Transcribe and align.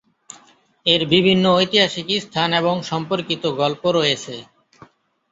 এর 0.85 1.01
বিভিন্ন 1.07 1.45
ঐতিহাসিক 1.55 2.07
স্থান 2.21 2.49
এবং 2.53 2.75
সম্পর্কিত 2.83 3.43
গল্প 3.61 3.83
রয়েছে। 3.97 4.35